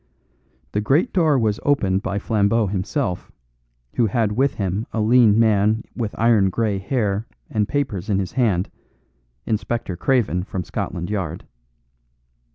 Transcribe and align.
The 0.71 0.81
great 0.81 1.13
door 1.13 1.37
was 1.37 1.59
opened 1.61 2.01
by 2.01 2.17
Flambeau 2.17 2.65
himself, 2.65 3.31
who 3.97 4.07
had 4.07 4.31
with 4.31 4.55
him 4.55 4.87
a 4.91 4.99
lean 4.99 5.37
man 5.37 5.83
with 5.95 6.17
iron 6.17 6.49
grey 6.49 6.79
hair 6.79 7.27
and 7.51 7.67
papers 7.67 8.09
in 8.09 8.17
his 8.17 8.31
hand: 8.31 8.71
Inspector 9.45 9.95
Craven 9.97 10.41
from 10.41 10.63
Scotland 10.63 11.11
Yard. 11.11 11.45